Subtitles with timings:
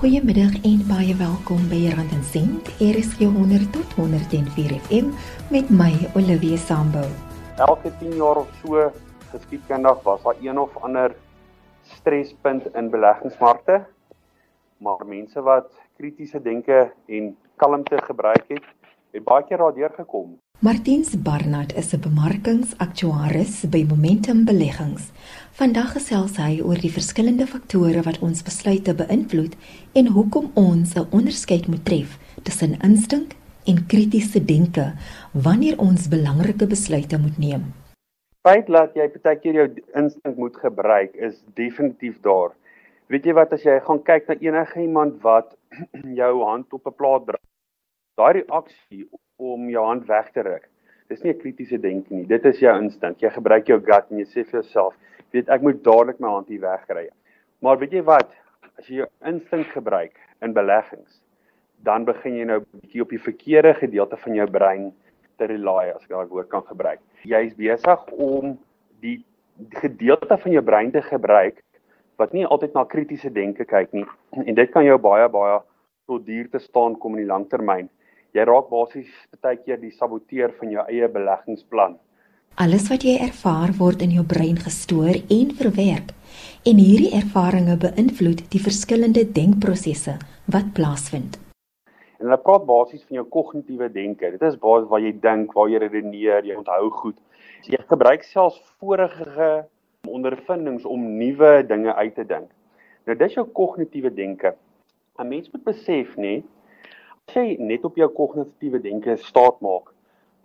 [0.00, 2.68] Goeiemiddag en baie welkom by Rand en Sent.
[2.78, 5.10] Hier is jou 100 tot 104 FM
[5.52, 7.02] met my Olivia Sambo.
[7.60, 8.86] Elke 10 jaar of so
[9.34, 11.12] geskiedkundig was daar een of ander
[11.82, 13.76] strespunt in beleggingsmarkte.
[14.80, 15.68] Maar mense wat
[16.00, 18.64] kritiese denke en kalmte gebruik het,
[19.12, 20.38] het baie keer daardeur gekom.
[20.62, 25.04] Martiens Barnard is 'n bemarkingsaktuaris by Momentum Beleggings.
[25.60, 29.54] Vandag gesels hy oor die verskillende faktore wat ons besluite beïnvloed
[29.98, 33.32] en hoekom ons 'n onderskeid moet tref tussen instink
[33.64, 34.84] en kritiese denke
[35.32, 37.64] wanneer ons belangrike besluite moet neem.
[38.44, 42.52] Feit dat jy baie keer jou instink moet gebruik is definitief daar.
[43.08, 45.56] Weet jy wat as jy gaan kyk na enige iemand wat
[46.20, 47.46] jou hand op 'n plaat druk,
[48.16, 49.08] daai reaksie
[49.40, 50.68] om jou hand weg te ruk.
[51.08, 52.26] Dis nie 'n kritiese denke nie.
[52.26, 53.22] Dit is jou instink.
[53.22, 54.94] Jy gebruik jou gut en jy sê vir jouself,
[55.32, 57.08] weet ek moet dadelik my hand hier wegkry.
[57.62, 58.30] Maar weet jy wat?
[58.78, 61.20] As jy jou instink gebruik in beleggings,
[61.82, 64.92] dan begin jy nou bietjie op die verkeerde gedeelte van jou brein
[65.38, 67.00] te rely as ek daai woord kan gebruik.
[67.24, 68.58] Jy is besig om
[69.00, 69.24] die
[69.80, 71.60] gedeelte van jou brein te gebruik
[72.20, 74.04] wat nie altyd na kritiese denke kyk nie
[74.44, 75.58] en dit kan jou baie baie
[76.08, 77.88] tot duur te staan kom in die langtermyn
[78.36, 79.10] jy raak basies
[79.42, 81.96] baie keer die saboteur van jou eie beleggingsplan.
[82.60, 86.12] Alles wat jy ervaar word in jou brein gestoor en verwerk
[86.68, 90.18] en hierdie ervarings beïnvloed die verskillende denkprosesse
[90.54, 91.38] wat plaasvind.
[92.20, 94.30] En hulle praat basies van jou kognitiewe denke.
[94.34, 97.16] Dit is basies waar jy dink, waar jy redeneer, jy onthou goed.
[97.64, 99.50] So jy gebruik selfs vorige
[100.06, 102.50] ondervindings om nuwe dinge uit te dink.
[103.08, 104.54] Nou dis jou kognitiewe denke.
[105.18, 106.59] 'n Mens moet besef, nê, As
[107.36, 109.92] jy net op jou kognitiewe denke staat maak,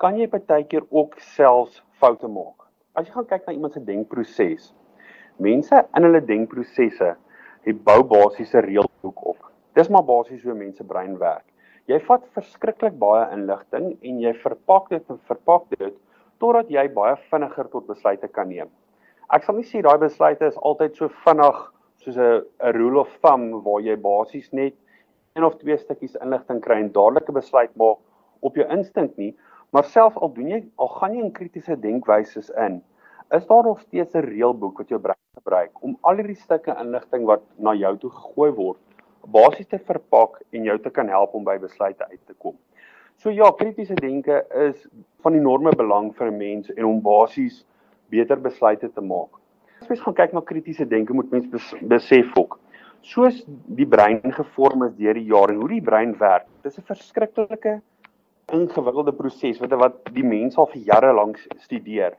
[0.01, 2.67] kan jy partykeer ook selfs foute maak.
[2.95, 4.71] As jy gaan kyk na iemand se denkproses,
[5.43, 7.15] mense in hulle denkprosesse
[7.65, 9.51] het bou basiese reëlboek op.
[9.75, 11.45] Dis maar basies hoe mense brein werk.
[11.91, 15.93] Jy vat verskriklik baie inligting en jy verpak dit en verpak dit
[16.41, 18.71] totdat jy baie vinniger tot besluite kan neem.
[19.33, 21.61] Ek sal nie sê daai besluite is altyd so vinnig
[22.03, 24.75] soos 'n rule of thumb waar jy basies net
[25.35, 27.97] een of twee stukkies inligting kry en dadelik 'n besluit maak
[28.39, 29.33] op jou instink nie,
[29.69, 32.81] maar selfs al doen jy al gaan jy in kritiese denkwyses in,
[33.31, 37.25] is daar nog steeds 'n reëlboek wat jou brein gebruik om al hierdie stukke inligting
[37.25, 38.79] wat na jou toe gegooi word,
[39.27, 42.55] basies te verpak en jou te kan help om by besluite uit te kom.
[43.17, 44.87] So ja, kritiese denke is
[45.19, 47.65] van enorme belang vir 'n mens en om basies
[48.09, 49.29] beter besluite te maak.
[49.81, 52.59] As mens gaan kyk na kritiese denke, moet mens besef ook
[53.05, 53.43] soos
[53.77, 56.47] die brein gevorm is deur die jare en hoe die brein werk.
[56.63, 57.81] Dis 'n verskriklike
[58.53, 62.15] ingewikkelde proses wat wat die mens al vir jare lank studeer.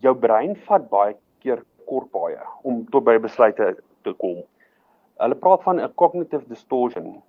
[0.00, 4.42] Jou brein vat baie keer kort baie om tot by besluite te kom.
[5.20, 7.22] Hulle praat van 'n cognitive distortion.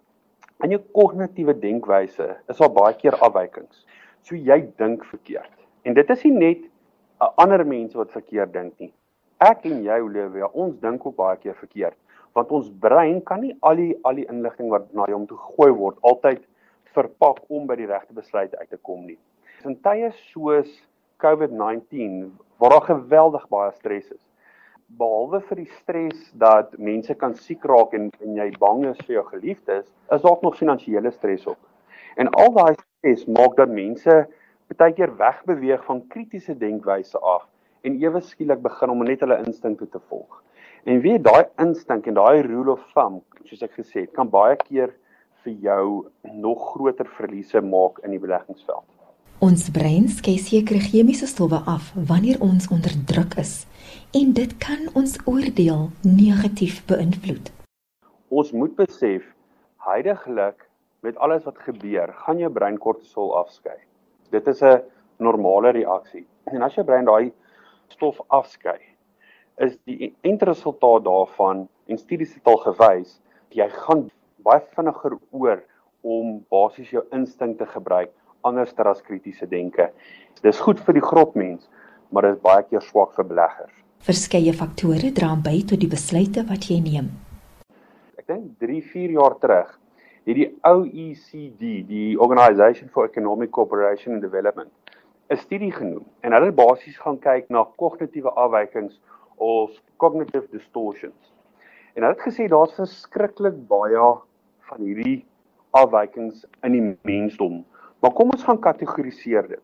[0.63, 3.85] In jou kognitiewe denkwyse is daar baie keer afwykings.
[4.21, 5.51] So jy dink verkeerd.
[5.83, 6.63] En dit is nie net
[7.21, 8.93] 'n ander mense wat verkeerd dink nie.
[9.39, 11.97] Ek en jy Olivia, ons dink ook baie keer verkeerd
[12.37, 15.71] want ons brein kan nie al die al die inligting wat na hom toe gegooi
[15.81, 16.43] word altyd
[16.95, 19.19] verpak om by die regte besluit uit te kom nie.
[19.67, 20.71] In tye soos
[21.23, 24.23] COVID-19 waar daar geweldig baie stres is.
[24.99, 29.19] Behalwe vir die stres dat mense kan siek raak en en jy bang is vir
[29.19, 31.59] jou geliefdes, is daar ook nog finansiële stres op.
[32.19, 34.17] En al daai stres maak dat mense
[34.77, 37.47] baie keer wegbeweeg van kritiese denkwyse af
[37.87, 40.41] en ewe skielik begin om net hulle instinkte te volg.
[40.83, 44.55] En wie daai instink en daai rule of thumb, soos ek gesê het, kan baie
[44.57, 44.89] keer
[45.45, 45.85] vir jou
[46.41, 48.87] nog groter verliese maak in die beleggingsveld.
[49.45, 53.67] Ons brein skei sekere chemiese stowwe af wanneer ons onder druk is
[54.17, 57.53] en dit kan ons oordeel negatief beïnvloed.
[58.33, 59.25] Ons moet besef
[59.85, 60.65] heidaglik
[61.05, 63.77] met alles wat gebeur, gaan jou brein kortisol afskei.
[64.33, 64.81] Dit is 'n
[65.17, 66.25] normale reaksie.
[66.45, 67.31] En as jou brein daai
[67.89, 68.90] stof afskei,
[69.57, 73.19] is die eindresultaat daarvan en studies het al gewys
[73.55, 74.07] jy gaan
[74.45, 75.61] baie vinniger oor
[76.01, 78.11] om basies jou instink te gebruik
[78.47, 79.91] anders as kritiese denke.
[80.41, 81.67] Dis goed vir die grotmens,
[82.09, 83.75] maar dit is baie keer swak vir beleggers.
[84.01, 87.11] Verskeie faktore dra by tot die besluite wat jy neem.
[88.17, 89.77] Ek dink 3, 4 jaar terug
[90.25, 94.69] het die OECD, die Organisation for Economic Cooperation and Development,
[95.29, 98.99] 'n studie genoem en hulle basies gaan kyk na kognitiewe afwykings
[99.41, 101.33] of cognitive distortions.
[101.95, 104.05] En hulle het gesê daar's verskriklik baie
[104.69, 105.23] van hierdie
[105.75, 107.63] afwykings in die mensdom.
[108.01, 109.63] Maar kom ons gaan kategoriseer dit.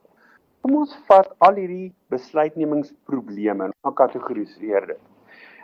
[0.66, 5.04] Kom ons vat al hierdie besluitnemingsprobleme en gaan kategoriseer dit.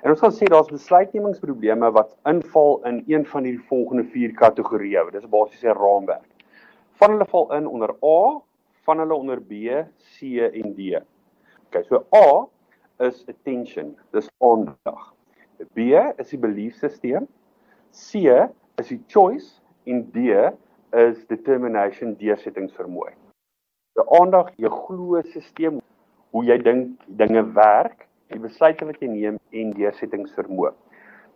[0.04, 5.10] En ons gaan sê daar's besluitnemingsprobleme wat inval in een van hierdie volgende vier kategorieë.
[5.12, 6.30] Dit is basies 'n raamwerk.
[7.01, 8.42] Van hulle val in onder A,
[8.86, 9.54] van hulle onder B,
[10.13, 11.01] C en D.
[11.68, 12.48] OK, so A
[13.00, 15.13] is attention, dis aandag.
[15.74, 17.28] B is die belief system.
[17.92, 18.25] C
[18.78, 20.30] is die choice en D
[20.94, 23.13] is determination deursettingsvermoë.
[23.98, 25.81] Die aandag, jou glo stelsel,
[26.34, 30.74] hoe jy dink dinge werk die besluite wat jy neem en deursettingsvermoë.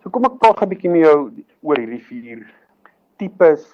[0.02, 1.20] So kom ek praat 'n bietjie met jou
[1.62, 2.46] oor hierdie vier
[3.18, 3.66] tipes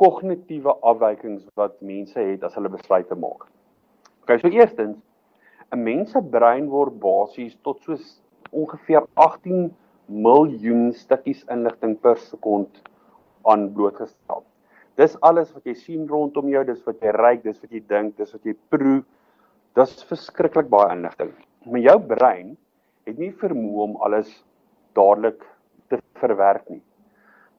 [0.00, 3.46] kognitiewe afwykings wat mense het as hulle besluite maak.
[4.22, 4.96] OK, so eerstens
[5.72, 7.96] 'n mens se brein word basies tot so
[8.52, 9.74] ongeveer 18
[10.08, 12.82] miljoen stukkies inligting per sekond
[13.44, 14.42] aan blootgestel.
[14.96, 18.16] Dis alles wat jy sien rondom jou, dis wat jy ruik, dis wat jy dink,
[18.16, 19.04] dis wat jy proe.
[19.74, 21.30] Dis verskriklik baie inligting
[21.64, 22.54] maar jou brein
[23.08, 24.30] het nie vermoë om alles
[24.96, 25.42] dadelik
[25.92, 26.82] te verwerk nie.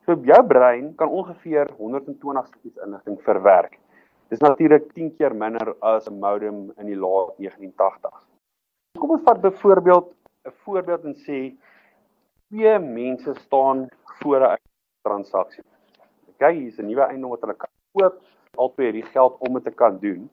[0.06, 3.78] So jou brein kan ongeveer 120 stukkies inligting verwerk.
[4.32, 8.24] Dis natuurlik 10 keer minder as 'n modem in die laat 1980s.
[9.00, 10.08] Kom ons vat byvoorbeeld
[10.48, 11.40] 'n voorbeeld en sê
[12.48, 13.90] twee mense staan
[14.22, 14.58] voor 'n
[15.04, 15.64] transaksie.
[16.30, 18.16] Okay, hier's 'n nuwe eiendom wat hulle kan koop,
[18.56, 20.30] albei die geld om dit te kan doen.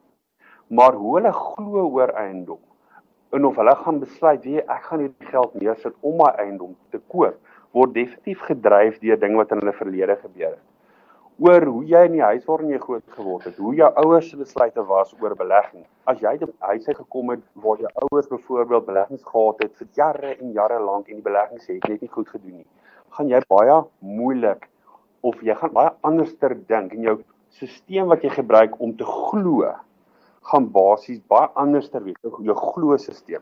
[0.67, 2.59] Maar hoe hulle glo oor eiendom
[3.29, 6.99] en of hulle gaan besluit wie ek gaan hierdie geld neersit om my eiendom te
[7.07, 7.35] koop
[7.71, 10.68] word definitief gedryf deur dinge wat in hulle verlede gebeur het.
[11.39, 14.35] Oor hoe jy in die huis waarin jy groot geword het, hoe jou ouers se
[14.35, 15.85] besluite was oor belegging.
[16.03, 19.87] As jy 'n huis uit gekom het waar jou ouers byvoorbeeld beleggings gehad het vir
[19.95, 22.65] jare en jare lank en die beleggings het net nie goed gedoen nie,
[23.15, 24.67] gaan jy baie moeilik
[25.21, 27.15] of jy gaan baie anderster dink en jou
[27.49, 29.71] stelsel wat jy gebruik om te glo
[30.41, 33.39] gaan basies baie anders ter wees jou glo stelsel.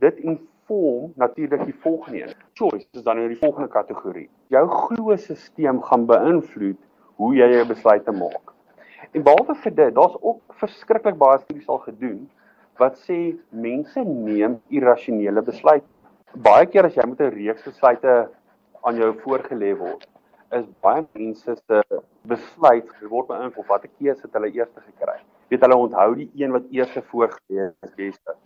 [0.00, 2.34] Dit inform natuurlik die volgende.
[2.54, 4.28] Choice is dan in die volgende kategorie.
[4.48, 6.76] Jou glo stelsel gaan beïnvloed
[7.16, 8.54] hoe jy jou besluite maak.
[9.12, 12.24] En behalwe vir dit, daar's ook verskriklik baie studies al gedoen
[12.78, 15.86] wat sê mense neem irrasionele besluite.
[16.34, 18.28] Baie keer as jy met 'n reeks besluite
[18.82, 20.08] aan jou voorgelê word,
[20.58, 21.80] is baie mense se
[22.30, 25.18] besluit word beïnvloed watter keuse het hulle eers gekry
[25.52, 28.36] weet hulle onthou die een wat eers voorgelees is die beste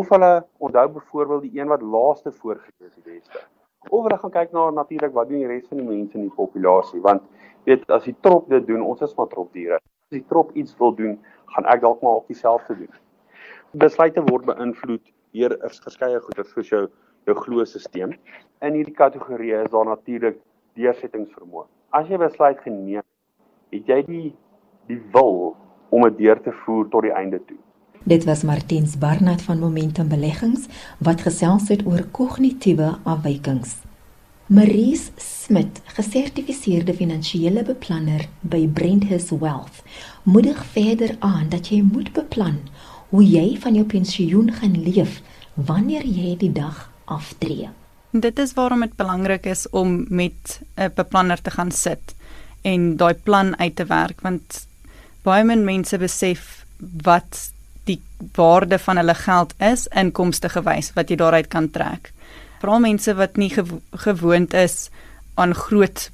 [0.00, 0.32] of hulle
[0.68, 3.44] onthou byvoorbeeld die een wat laaste voorgelees is die beste
[3.90, 6.36] of hulle gaan kyk na natuurlik wat doen die res van die mense in die
[6.36, 7.22] populasie want
[7.66, 9.78] weet as die trop dit doen ons is maar tropdiere.
[10.10, 11.18] As die trop iets wil doen
[11.54, 12.92] gaan ek dalk maar op dieselfde doen.
[13.72, 16.86] Besluite word beïnvloed deur verskeie goeder soos jou
[17.26, 18.16] jou gloosisteem
[18.66, 20.40] in hierdie kategorie is daar natuurlik
[20.78, 21.68] deursettingsvermoë.
[21.94, 23.04] As jy besluit geneem
[23.72, 24.28] het jy die
[24.90, 25.54] die wil
[25.94, 27.58] om dit deur te voer tot die einde toe.
[28.04, 30.60] Dit was Martiens Barnard van Momentum Beleggings
[30.98, 33.76] wat gesels het oor kognitiewe afwykings.
[34.46, 39.84] Maries Smit, gesertifiseerde finansiële beplanner by Brenthus Wealth,
[40.22, 42.58] moedig verder aan dat jy moet beplan
[43.14, 45.20] hoe jy van jou pensioen gaan leef
[45.54, 47.70] wanneer jy die dag aftree.
[48.10, 52.14] Dit is waarom dit belangrik is om met 'n beplanner te gaan sit
[52.62, 54.66] en daai plan uit te werk want
[55.22, 56.66] baie min mense besef
[57.02, 57.52] wat
[58.36, 62.12] waarde van hulle geld is inkomste gewys wat jy daaruit kan trek.
[62.62, 64.90] Veral mense wat nie gewo gewoond is
[65.34, 66.10] aan groot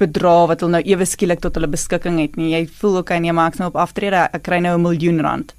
[0.00, 2.52] bedrae wat hulle nou ewe skielik tot hulle beskikking het nie.
[2.54, 5.54] Jy voel okay nee, maar ek nou op aftrede, ek kry nou 'n miljoen rand.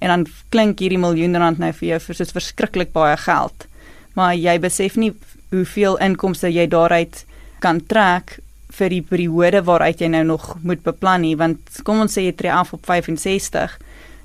[0.00, 3.66] En dan klink hierdie miljoen rand nou vir jou vir soos verskriklik baie geld.
[4.14, 5.12] Maar jy besef nie
[5.50, 7.24] hoeveel inkomste jy daaruit
[7.60, 8.38] kan trek
[8.72, 12.32] vir die periode waaruit jy nou nog moet beplan nie want kom ons sê jy
[12.32, 13.76] tree af op 65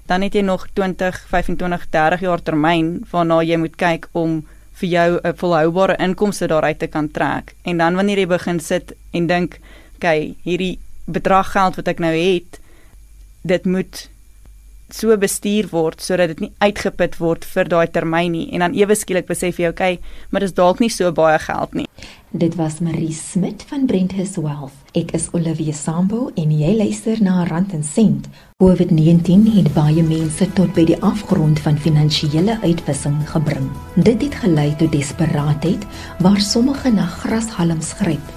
[0.08, 4.42] dan het jy nog 20 25 30 jaar termyn waarna jy moet kyk om
[4.80, 7.56] vir jou 'n volhoubare inkomste daaruit te kan trek.
[7.64, 9.60] En dan wanneer jy begin sit en dink
[9.96, 12.60] okay hierdie bedrag geld wat ek nou het
[13.42, 14.10] dit moet
[14.90, 18.52] so bestuur word sodat dit nie uitgeput word vir daai termyn nie.
[18.52, 20.00] En dan ewe skielik besef jy okay
[20.30, 21.88] maar dis dalk nie so baie geld nie
[22.38, 24.76] Dit was Marie Smit van Brenthus Wealth.
[24.94, 28.28] Ek is Olivia Sambo en jy luister na Rand en Sent.
[28.62, 33.66] COVID-19 het baie mense tot by die afgrond van finansiële uitwissing gebring.
[33.96, 35.90] Dit het gelei tot desperaatheid
[36.22, 38.34] waar sommige na grashalms gryp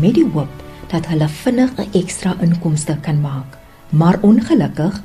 [0.00, 3.63] met die hoop dat hulle vinnig 'n ekstra inkomste kan maak.
[3.94, 4.96] Maar ongelukkig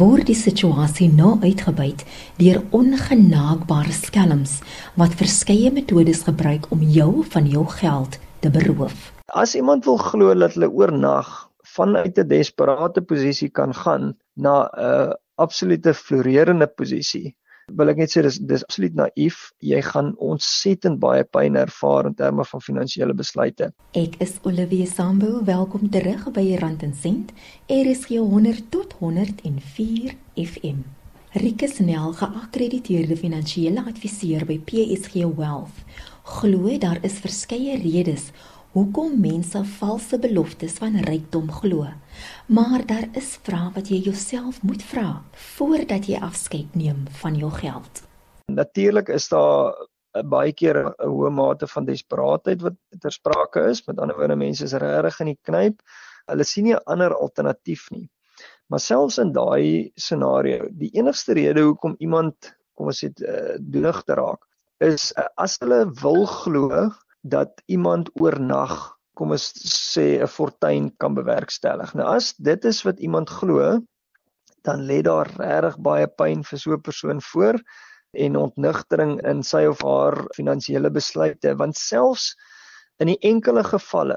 [0.00, 2.04] word die situasie nou uitgebuit
[2.38, 4.54] deur ongenaagbare skelms
[4.96, 9.10] wat verskeie metodes gebruik om jou van jou geld te beroof.
[9.36, 11.28] As iemand wil glo dat hulle oornag
[11.76, 17.36] vanuit 'n desperate posisie kan gaan na 'n absolute floreerende posisie,
[17.76, 19.38] wil ek net sê dis dis absoluut naïef.
[19.64, 23.70] Jy gaan ontsettend baie pyn ervaar in terme van finansiële besluite.
[23.98, 27.34] Ek is Olivia Sambu, welkom terug by Rand en Sent.
[27.68, 30.84] RSG 100 tot 104 FM.
[31.38, 35.84] Rikus Nel, geakkrediteerde finansiële adviseur by PSG Wealth,
[36.38, 38.30] glo daar is verskeie redes
[38.78, 41.88] hoekom mense valse beloftes van rykdom glo.
[42.46, 45.08] Maar daar is vrae wat jy jouself moet vra
[45.56, 48.02] voordat jy afskeid neem van jou geld.
[48.54, 49.74] Natuurlik is daar
[50.24, 53.82] baie keer 'n hoë mate van desperaatheid wat ter sprake is.
[53.86, 55.82] Met ander woorde, mense is regtig in die knyp.
[56.30, 58.08] Hulle sien nie 'n ander alternatief nie.
[58.68, 64.02] Maar selfs in daai scenario, die enigste rede hoekom iemand, kom ons sê, uh, doenig
[64.04, 64.44] te raak,
[64.80, 71.14] is uh, as hulle wil glo dat iemand oornag kom ons sê 'n fortuin kan
[71.14, 71.94] bewerkstellig.
[71.94, 73.80] Nou as dit is wat iemand glo,
[74.62, 77.56] dan lê daar regtig baie pyn vir so 'n persoon voor
[78.12, 82.34] en ontnigtering in sy of haar finansiële besluite want selfs
[83.02, 84.16] in die enkele gevalle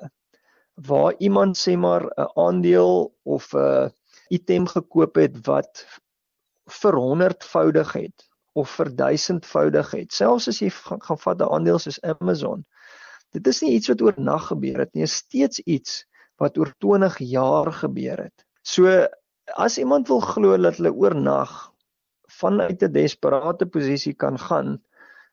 [0.87, 3.91] waar iemand sê maar 'n aandeel of 'n
[4.29, 5.85] item gekoop het wat
[6.81, 12.01] vir 100voudig het of vir 1000voudig het selfs as jy gaan vat 'n aandeel soos
[12.01, 12.65] Amazon
[13.31, 16.03] Dit is nie iets wat oornag gebeur het nie, is steeds iets
[16.41, 18.45] wat oor 20 jaar gebeur het.
[18.63, 18.89] So
[19.55, 21.51] as iemand wil glo dat hulle oornag
[22.41, 24.79] vanuit 'n desperate posisie kan gaan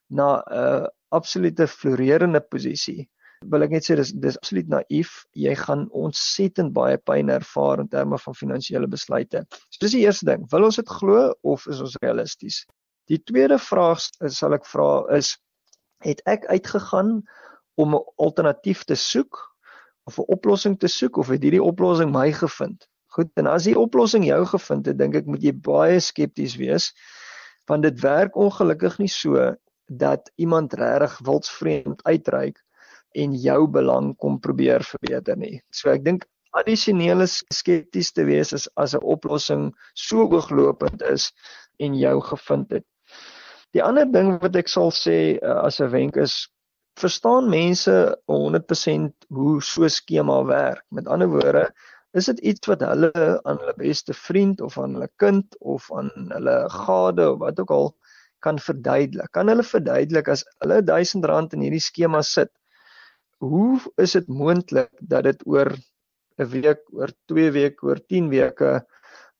[0.08, 3.08] na 'n absolute floreerende posisie,
[3.46, 5.24] wil ek net sê dis dis absoluut naïef.
[5.34, 9.44] Jy gaan ontsettend baie pyn ervaar in terme van finansiële besluite.
[9.70, 10.46] So dis die eerste ding.
[10.50, 12.64] Wil ons dit glo of is ons realisties?
[13.08, 15.36] Die tweede vraag sal ek vra is
[16.04, 17.22] het ek uitgegaan
[17.78, 19.38] om 'n alternatief te soek
[20.04, 22.88] of 'n oplossing te soek of het hierdie oplossing my gevind?
[23.06, 26.92] Goed, en as die oplossing jou gevind het, dink ek moet jy baie skepties wees
[27.68, 29.54] want dit werk ongelukkig nie so
[29.88, 32.56] dat iemand regtig wildsvreemd uitreik
[33.12, 35.60] en jou belang kom probeer verbeter nie.
[35.70, 41.32] So ek dink addisionele skepties te wees is as 'n oplossing so hooglopend is
[41.78, 42.84] en jou gevind het.
[43.72, 46.48] Die ander ding wat ek sal sê uh, as 'n wenk is
[46.98, 47.94] verstaan mense
[48.30, 50.84] 100% hoe so skema werk.
[50.94, 51.68] Met ander woorde,
[52.16, 53.12] is dit iets wat hulle
[53.44, 57.74] aan hulle beste vriend of aan hulle kind of aan hulle gade of wat ook
[57.74, 57.90] al
[58.44, 59.30] kan verduidelik.
[59.34, 62.52] Kan hulle verduidelik as hulle R1000 in hierdie skema sit?
[63.42, 65.74] Hoe is dit moontlik dat dit oor
[66.38, 68.70] 'n week, oor 2 weke, oor 10 weke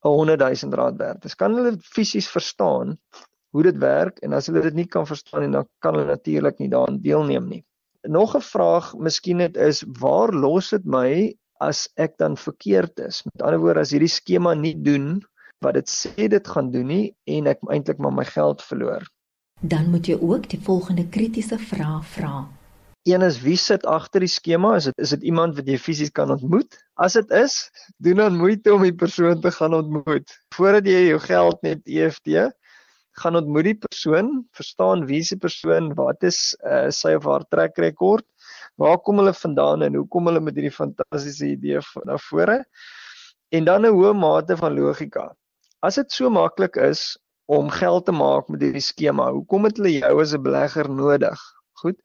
[0.05, 1.35] 'n 100 000 rand werd is?
[1.35, 2.99] Kan hulle fisies verstaan
[3.57, 6.59] hoe dit werk en as hulle dit nie kan verstaan nie, dan kan hulle natuurlik
[6.59, 7.63] nie daaraan deelneem nie.
[8.07, 13.23] Nog 'n vraag miskien net is waar los dit my as ek dan verkeerd is?
[13.25, 15.23] Met ander woorde as hierdie skema nie doen
[15.65, 19.03] wat dit sê dit gaan doen nie en ek eintlik maar my geld verloor.
[19.61, 22.47] Dan moet jy ook die volgende kritiese vraag vra.
[23.09, 24.77] Een is wie sit agter die skema?
[24.77, 26.79] Is dit is dit iemand wat jy fisies kan ontmoet?
[26.95, 31.19] As dit is, doen dan moeite om die persoon te gaan ontmoet voordat jy jou
[31.19, 32.53] geld net EFT
[33.19, 37.79] gaan ontmoet die persoon, verstaan wie se persoon, wat is uh, sy of haar trek
[37.83, 38.27] rekord,
[38.79, 42.63] waar kom hulle vandaan en hoe kom hulle met hierdie fantastiese idee na vore?
[43.55, 45.31] En dan 'n hoë mate van logika.
[45.83, 49.99] As dit so maklik is om geld te maak met hierdie skema, hoekom het hulle
[49.99, 51.39] jou as 'n belegger nodig?
[51.83, 51.99] Goed.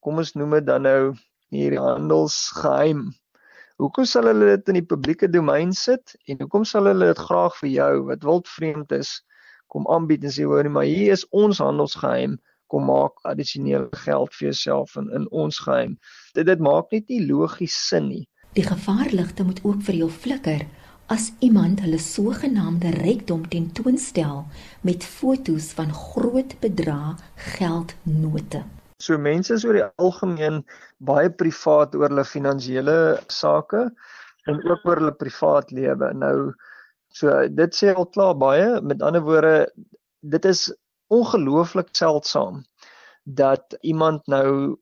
[0.00, 1.14] Kom ons noem dit dan nou
[1.50, 3.10] hierdie handelsgeheim.
[3.80, 7.56] Hoekom sal hulle dit in die publieke domein sit en hoekom sal hulle dit graag
[7.62, 9.22] vir jou wat wildvreemd is
[9.70, 12.38] kom aanbied en sê hoor nee, maar hier is ons handelsgeheim
[12.70, 15.96] kom maak addisionele geld vir jouself in in ons geheim.
[16.38, 18.26] Dit dit maak net nie logies sin nie.
[18.58, 20.66] Die gevaarligte moet ook vir jou flikker
[21.10, 24.44] as iemand hulle sogenaamde rykdom tentoonstel
[24.86, 27.16] met fotos van groot bedrae
[27.56, 28.62] geldnote.
[29.02, 30.62] So mense is oor die algemeen
[31.10, 32.96] baie privaat oor hulle finansiële
[33.32, 33.88] sake
[34.50, 36.12] en ook oor hulle privaat lewe.
[36.14, 36.52] Nou
[37.14, 38.80] So dit sê al klaar baie.
[38.82, 39.70] Met ander woorde,
[40.20, 40.68] dit is
[41.10, 42.62] ongelooflik seldsaam
[43.24, 44.78] dat iemand nou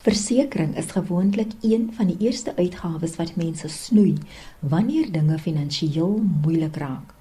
[0.04, 4.18] Versekering is gewoonlik een van die eerste uitgawes wat mense snoei
[4.60, 7.14] wanneer dinge finansiëel moeilik raak.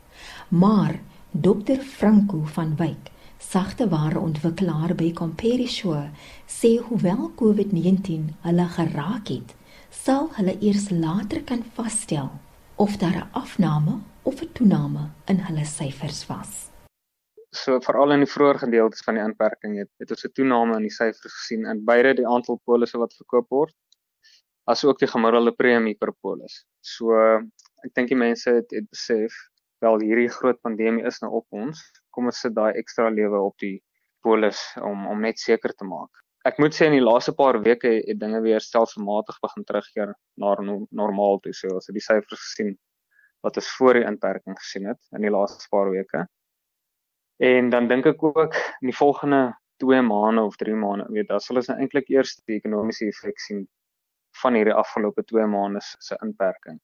[0.48, 6.10] Maar Dr Franco van Wyk, sagte ware ontwikkelaar by Comperisure,
[6.46, 9.54] sê hoewel COVID-19 hulle geraak het,
[9.90, 12.30] sal hulle eers later kan vasstel
[12.76, 16.68] of daar 'n afname of 'n toename in hulle syfers was
[17.50, 20.82] so veral in die vroeë gedeeltes van die inperking het het ons 'n toename in
[20.88, 23.74] die syfers gesien in beide die aantal polisse wat verkoop word
[24.68, 26.64] asook die gemiddelde premie per polis.
[26.84, 27.14] So
[27.84, 29.32] ek dink die mense het, het besef
[29.80, 31.80] wel hierdie groot pandemie is nou op ons.
[32.18, 33.76] Kom ons sit daai ekstra lewe op die
[34.26, 36.10] polis om om net seker te maak.
[36.50, 40.56] Ek moet sê in die laaste paar weke het, dinge weer stelselmatig begin terugkeer na
[40.66, 41.54] no, normaal toe.
[41.54, 42.74] So as jy die syfers gesien
[43.46, 46.24] wat ons voor die inperking gesien het in die laaste paar weke.
[47.38, 49.42] En dan dink ek ook in die volgende
[49.84, 53.38] 2 maande of 3 maande, weet, dan sal ons nou eintlik eers die ekonomiese effek
[53.46, 53.62] sien
[54.42, 56.78] van hierdie afgelope 2 maande se inperking.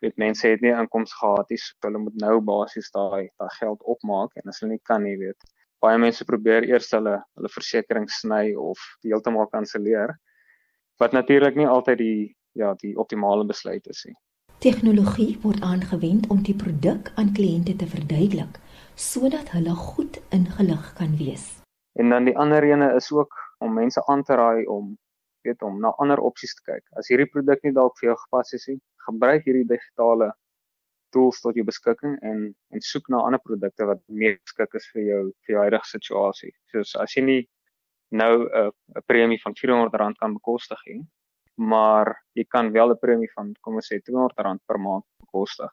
[0.00, 3.52] Jy weet mense het nie inkomste gehad nie, so hulle moet nou basies daai daai
[3.58, 5.50] geld opmaak en as hulle nie kan nie, weet,
[5.80, 10.16] baie mense probeer eers hulle hulle versekerings sny of heeltemal kanselleer
[11.00, 12.18] wat natuurlik nie altyd die
[12.58, 14.16] ja, die optimale besluit is nie.
[14.60, 18.58] Tegnologie word aangewend om die produk aan kliënte te verduidelik
[19.00, 21.46] sodat hulle goed ingelig kan wees.
[21.96, 23.32] En dan die ander ene is ook
[23.64, 24.98] om mense aan te raai om
[25.44, 26.84] weet om na ander opsies te kyk.
[26.98, 30.32] As hierdie produk nie dalk vir jou gepas is nie, gebruik hierdie digitale
[31.14, 32.42] tools tot jou beskikking en
[32.74, 36.52] en soek na ander produkte wat meer geskik is vir jou vir jou huidige situasie.
[36.72, 37.40] Soos as jy nie
[38.10, 41.02] nou 'n 'n premie van R400 kan bekostig nie,
[41.56, 45.70] maar jy kan wel 'n premie van kom ons sê R200 per maand bekostig.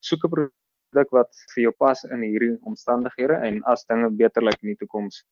[0.00, 4.62] Soek 'n produk wat vir jou pas in hierdie omstandighede en as dinge beter lyk
[4.62, 5.24] in die toekoms,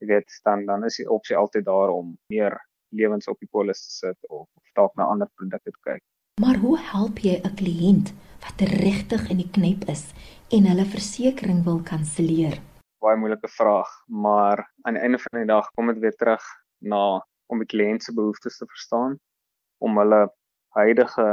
[0.00, 2.58] jy weet, dan dan is die opsie altyd daar om meer
[2.92, 6.02] lewens op die polis te sit of, of dalk na ander produkte te kyk.
[6.40, 8.12] Maar hoe help jy 'n kliënt
[8.44, 10.04] wat regtig in die knyp is
[10.50, 12.56] en hulle versekerings wil kanselleer?
[13.04, 16.44] Baie moeilike vraag, maar aan die einde van die dag kom dit weer terug
[16.80, 17.20] na
[17.52, 19.18] om die kliënt se behoeftes te verstaan,
[19.78, 20.22] om hulle
[20.78, 21.26] huidige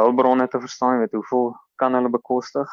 [0.00, 2.68] hulpbronne te verstaan, weet hoeveel kan hulle bekostig.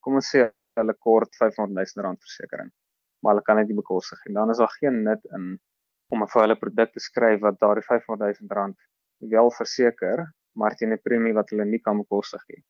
[0.00, 2.74] Kom ons sê hulle kort 500 000 rand versekerings,
[3.20, 4.34] maar hulle kan dit nie bekostig nie.
[4.34, 5.58] Dan is daar geen nut in
[6.12, 8.76] om 'n vir hulle produk te skryf wat daardie 500 000 rand
[9.34, 10.24] wel verseker,
[10.58, 12.62] maar teen 'n premie wat hulle nie kan bekostig nie.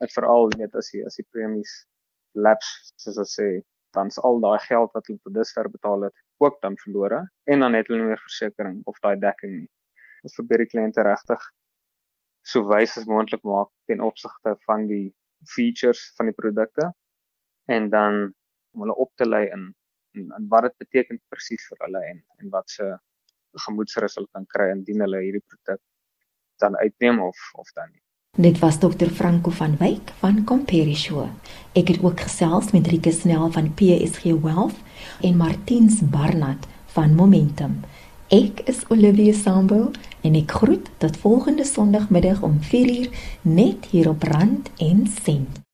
[0.00, 1.72] Dit veral net as jy as die premies
[2.34, 3.48] lapse soos ons sê,
[3.96, 7.20] dan is al daai geld wat hulle tot dusver betaal het ook dan verlore
[7.52, 9.70] en dan het hulle nie meer versekerings of daai dekking nie.
[10.22, 11.42] Dit probeer die kliënte regtig
[12.52, 15.14] so wys as moontlik maak ten opsigte van die
[15.54, 16.92] features van die produkte
[17.76, 18.20] en dan
[18.74, 19.72] om hulle op te lei in
[20.16, 22.88] in, in wat dit beteken presies vir hulle en en wat se
[23.66, 25.80] gemoedsrus hulle kan kry indien hulle hierdie produk
[26.60, 28.02] dan uitneem of of dan nie.
[28.36, 31.30] Dit was dokter Franco van Wyk van Comperisure.
[31.72, 34.76] Ek het ook gesels met Rieke Snell van PSG Wealth
[35.24, 37.80] en Martiens Barnard van Momentum.
[38.28, 43.08] Ek is Olivia Sambo en ek groet tot volgende Sondagmiddag om 4uur
[43.42, 45.65] net hier op Rand en Sent.